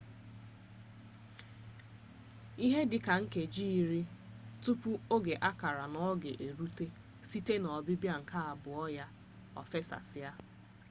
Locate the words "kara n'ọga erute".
5.59-6.85